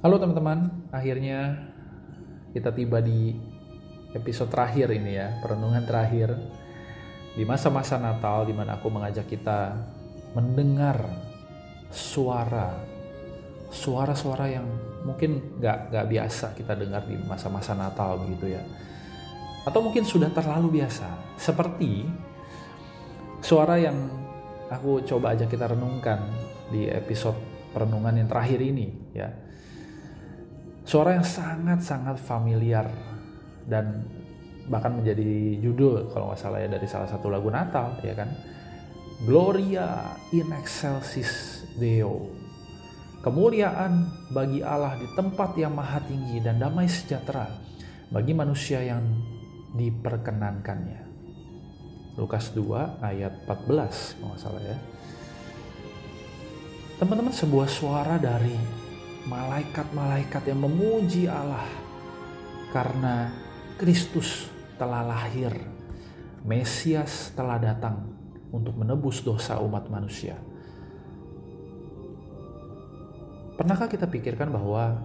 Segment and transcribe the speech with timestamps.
[0.00, 1.60] Halo teman-teman, akhirnya
[2.56, 3.36] kita tiba di
[4.16, 6.40] episode terakhir ini ya, perenungan terakhir
[7.36, 9.76] di masa-masa Natal di mana aku mengajak kita
[10.32, 11.04] mendengar
[11.92, 12.80] suara
[13.68, 14.64] suara-suara yang
[15.04, 18.64] mungkin nggak nggak biasa kita dengar di masa-masa Natal begitu ya,
[19.68, 22.08] atau mungkin sudah terlalu biasa, seperti
[23.44, 24.00] suara yang
[24.72, 26.24] aku coba aja kita renungkan
[26.72, 27.36] di episode
[27.76, 29.28] perenungan yang terakhir ini ya
[30.84, 32.88] Suara yang sangat-sangat familiar
[33.68, 34.04] dan
[34.70, 38.30] bahkan menjadi judul kalau nggak salah ya dari salah satu lagu Natal ya kan.
[39.20, 42.32] Gloria in excelsis Deo.
[43.20, 47.52] Kemuliaan bagi Allah di tempat yang maha tinggi dan damai sejahtera
[48.08, 49.04] bagi manusia yang
[49.76, 51.04] diperkenankannya.
[52.16, 54.78] Lukas 2 ayat 14 kalau nggak salah ya.
[56.96, 58.79] Teman-teman sebuah suara dari
[59.28, 61.66] malaikat-malaikat yang memuji Allah
[62.72, 63.34] karena
[63.76, 64.48] Kristus
[64.80, 65.52] telah lahir,
[66.46, 68.08] Mesias telah datang
[68.48, 70.38] untuk menebus dosa umat manusia.
[73.60, 75.04] Pernahkah kita pikirkan bahwa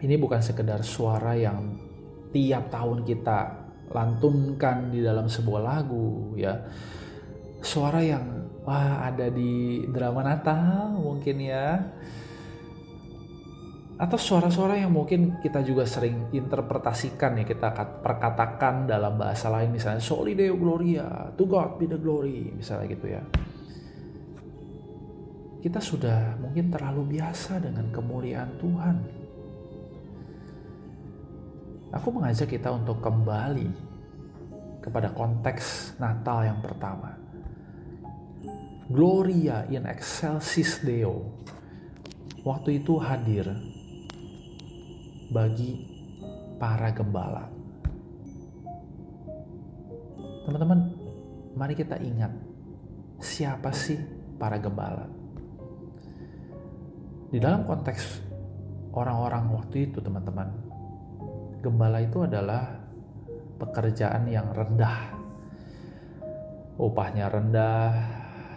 [0.00, 1.76] ini bukan sekedar suara yang
[2.32, 3.60] tiap tahun kita
[3.92, 6.56] lantunkan di dalam sebuah lagu ya.
[7.60, 8.24] Suara yang
[8.64, 11.76] wah ada di drama Natal mungkin ya
[14.00, 20.00] atau suara-suara yang mungkin kita juga sering interpretasikan ya kita perkatakan dalam bahasa lain misalnya
[20.00, 23.22] Soli Deo Gloria, to God be the glory misalnya gitu ya.
[25.62, 28.96] Kita sudah mungkin terlalu biasa dengan kemuliaan Tuhan.
[31.94, 33.70] Aku mengajak kita untuk kembali
[34.82, 37.14] kepada konteks Natal yang pertama.
[38.90, 41.30] Gloria in excelsis Deo.
[42.42, 43.46] Waktu itu hadir
[45.32, 45.88] bagi
[46.60, 47.48] para gembala.
[50.44, 50.92] Teman-teman,
[51.56, 52.36] mari kita ingat
[53.16, 53.96] siapa sih
[54.36, 55.08] para gembala.
[57.32, 58.20] Di dalam konteks
[58.92, 60.52] orang-orang waktu itu, teman-teman,
[61.64, 62.84] gembala itu adalah
[63.56, 65.16] pekerjaan yang rendah.
[66.76, 67.92] Upahnya rendah,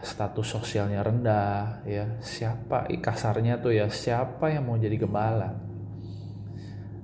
[0.04, 2.20] status sosialnya rendah, ya.
[2.20, 5.65] Siapa kasarnya tuh ya, siapa yang mau jadi gembala?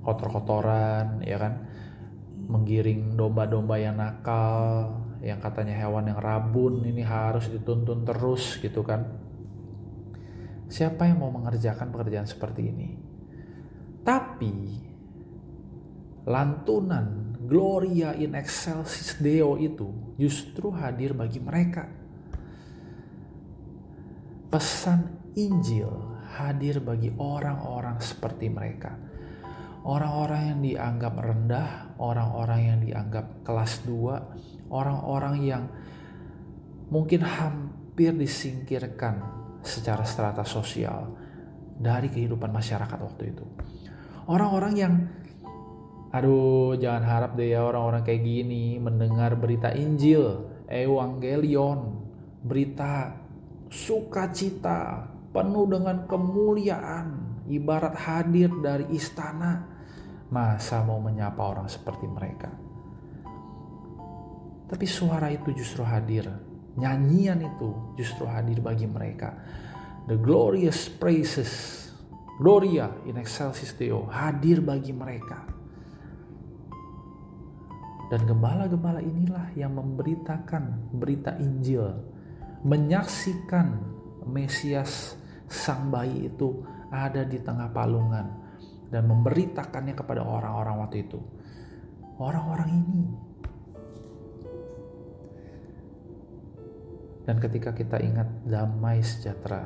[0.02, 1.66] Kotor-kotoran ya kan?
[2.50, 9.06] Menggiring domba-domba yang nakal yang katanya hewan yang rabun ini harus dituntun terus gitu kan?
[10.66, 12.88] Siapa yang mau mengerjakan pekerjaan seperti ini?
[14.02, 14.54] Tapi
[16.26, 21.86] lantunan Gloria in excelsis Deo itu justru hadir bagi mereka.
[24.50, 25.90] Pesan Injil
[26.34, 29.11] hadir bagi orang-orang seperti mereka
[29.82, 35.64] orang-orang yang dianggap rendah, orang-orang yang dianggap kelas 2, orang-orang yang
[36.88, 39.22] mungkin hampir disingkirkan
[39.62, 41.10] secara strata sosial
[41.78, 43.44] dari kehidupan masyarakat waktu itu.
[44.30, 44.94] Orang-orang yang
[46.12, 52.04] aduh jangan harap deh ya orang-orang kayak gini mendengar berita Injil, Evangelion,
[52.44, 53.16] berita
[53.72, 59.72] sukacita penuh dengan kemuliaan ibarat hadir dari istana
[60.32, 62.48] Masa mau menyapa orang seperti mereka?
[64.64, 66.24] Tapi suara itu justru hadir.
[66.80, 69.36] Nyanyian itu justru hadir bagi mereka.
[70.08, 71.52] The glorious praises,
[72.40, 75.44] Gloria in excelsis Deo, hadir bagi mereka.
[78.08, 81.92] Dan gembala-gembala inilah yang memberitakan berita Injil,
[82.64, 83.84] menyaksikan
[84.24, 88.28] Mesias sang bayi itu ada di tengah palungan
[88.92, 91.18] dan memberitakannya kepada orang-orang waktu itu.
[92.20, 93.02] Orang-orang ini.
[97.24, 99.64] Dan ketika kita ingat damai sejahtera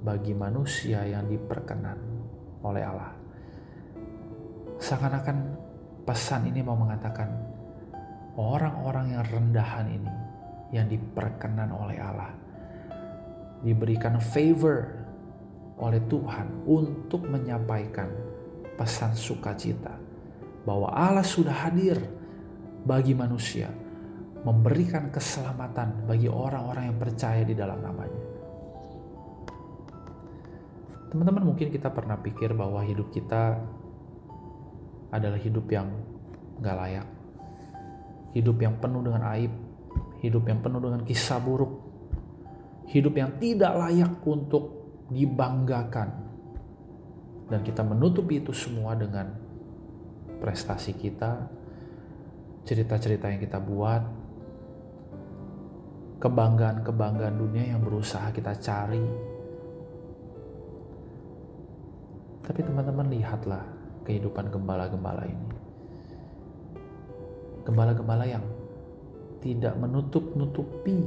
[0.00, 1.98] bagi manusia yang diperkenan
[2.64, 3.12] oleh Allah.
[4.80, 5.38] Seakan-akan
[6.08, 7.30] pesan ini mau mengatakan
[8.34, 10.14] orang-orang yang rendahan ini
[10.72, 12.32] yang diperkenan oleh Allah
[13.62, 15.01] diberikan favor
[15.82, 18.06] oleh Tuhan untuk menyampaikan
[18.78, 19.98] pesan sukacita
[20.62, 21.98] bahwa Allah sudah hadir
[22.86, 23.66] bagi manusia,
[24.46, 28.22] memberikan keselamatan bagi orang-orang yang percaya di dalam namanya.
[31.10, 33.60] Teman-teman mungkin kita pernah pikir bahwa hidup kita
[35.12, 35.92] adalah hidup yang
[36.62, 37.06] gak layak.
[38.32, 39.52] Hidup yang penuh dengan aib,
[40.24, 41.84] hidup yang penuh dengan kisah buruk,
[42.88, 44.81] hidup yang tidak layak untuk
[45.12, 46.10] dibanggakan,
[47.52, 49.28] dan kita menutupi itu semua dengan
[50.40, 51.46] prestasi kita,
[52.64, 54.02] cerita-cerita yang kita buat,
[56.22, 59.02] kebanggaan-kebanggaan dunia yang berusaha kita cari.
[62.42, 63.62] Tapi teman-teman lihatlah
[64.06, 65.50] kehidupan gembala-gembala ini.
[67.62, 68.42] Gembala-gembala yang
[69.42, 71.06] tidak menutup-nutupi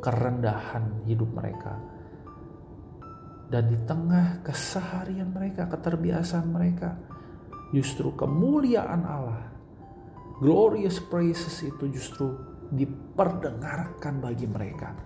[0.00, 1.76] kerendahan hidup mereka.
[3.52, 6.96] Dan di tengah keseharian mereka, keterbiasaan mereka,
[7.76, 9.44] justru kemuliaan Allah,
[10.40, 12.32] glorious praises itu justru
[12.72, 14.96] diperdengarkan bagi mereka.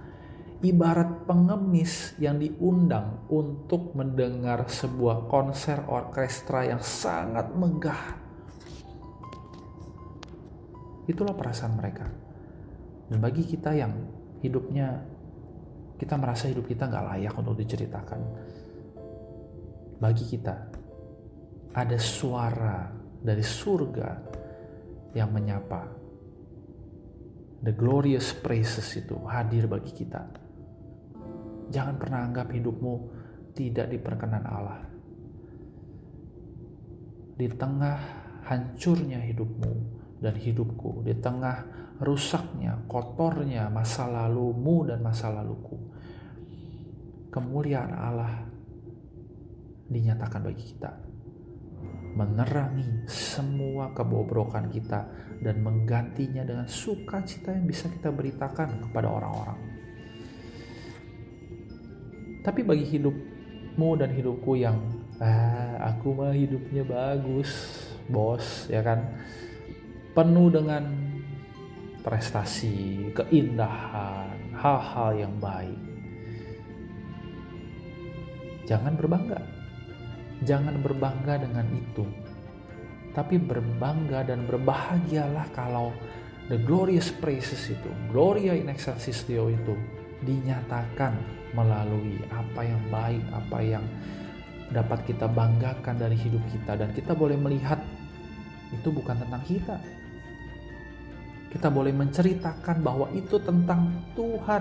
[0.63, 8.03] Ibarat pengemis yang diundang untuk mendengar sebuah konser orkestra yang sangat megah.
[11.11, 12.07] Itulah perasaan mereka.
[13.11, 13.91] Dan bagi kita yang
[14.39, 15.16] hidupnya
[15.97, 18.21] kita merasa hidup kita nggak layak untuk diceritakan.
[19.97, 20.57] Bagi kita
[21.73, 24.09] ada suara dari surga
[25.17, 25.83] yang menyapa.
[27.65, 30.23] The glorious praises itu hadir bagi kita.
[31.73, 32.95] Jangan pernah anggap hidupmu
[33.57, 34.85] tidak diperkenan Allah.
[37.37, 37.99] Di tengah
[38.45, 39.73] hancurnya hidupmu
[40.21, 41.65] dan hidupku, di tengah
[42.01, 45.77] rusaknya, kotornya masa lalumu dan masa laluku.
[47.33, 48.45] Kemuliaan Allah
[49.89, 50.93] dinyatakan bagi kita.
[52.17, 55.05] Menerangi semua kebobrokan kita
[55.45, 59.61] dan menggantinya dengan sukacita yang bisa kita beritakan kepada orang-orang.
[62.41, 64.81] Tapi bagi hidupmu dan hidupku yang
[65.21, 67.53] ah, aku mah hidupnya bagus,
[68.09, 69.13] bos, ya kan?
[70.17, 70.81] Penuh dengan
[72.01, 75.77] prestasi, keindahan, hal-hal yang baik.
[78.65, 79.45] Jangan berbangga.
[80.41, 82.09] Jangan berbangga dengan itu.
[83.13, 85.93] Tapi berbangga dan berbahagialah kalau
[86.49, 89.77] the glorious praises itu, gloria in excelsis Deo itu
[90.25, 91.13] dinyatakan
[91.53, 93.85] melalui apa yang baik, apa yang
[94.73, 97.79] dapat kita banggakan dari hidup kita dan kita boleh melihat
[98.75, 99.79] itu bukan tentang kita,
[101.57, 104.61] kita boleh menceritakan bahwa itu tentang Tuhan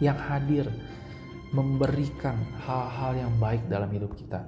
[0.00, 0.64] yang hadir
[1.52, 4.40] memberikan hal-hal yang baik dalam hidup kita.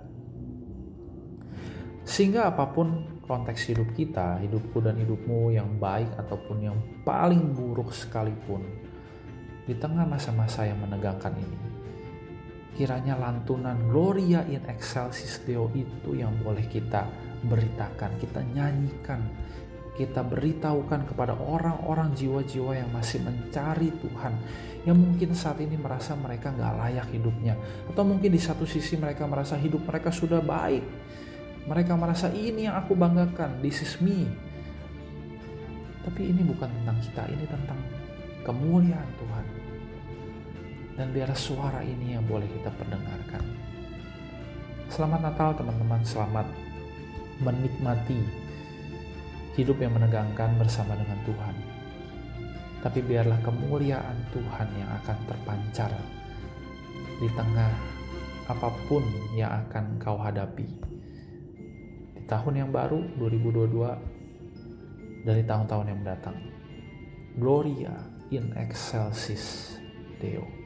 [2.09, 7.93] Sehingga apa pun konteks hidup kita, hidupku dan hidupmu yang baik ataupun yang paling buruk
[7.93, 8.65] sekalipun,
[9.69, 11.61] di tengah masa-masa yang menegangkan ini,
[12.73, 17.05] kiranya lantunan Gloria in Excelsis Deo itu yang boleh kita
[17.45, 19.21] beritakan, kita nyanyikan,
[19.99, 24.35] kita beritahukan kepada orang-orang jiwa-jiwa yang masih mencari Tuhan
[24.87, 27.59] yang mungkin saat ini merasa mereka nggak layak hidupnya
[27.91, 30.87] atau mungkin di satu sisi mereka merasa hidup mereka sudah baik.
[31.69, 34.25] Mereka merasa ini yang aku banggakan this is me.
[36.07, 37.77] Tapi ini bukan tentang kita ini tentang
[38.47, 39.47] kemuliaan Tuhan.
[40.97, 43.45] Dan biar suara ini yang boleh kita perdengarkan.
[44.89, 46.01] Selamat Natal teman-teman.
[46.01, 46.49] Selamat
[47.45, 48.48] menikmati
[49.59, 51.57] hidup yang menegangkan bersama dengan Tuhan.
[52.79, 55.91] Tapi biarlah kemuliaan Tuhan yang akan terpancar
[57.19, 57.75] di tengah
[58.47, 59.03] apa pun
[59.35, 60.63] yang akan kau hadapi.
[62.15, 66.39] Di tahun yang baru 2022 dari tahun-tahun yang mendatang.
[67.35, 67.99] Gloria
[68.31, 69.75] in excelsis
[70.23, 70.58] Deo.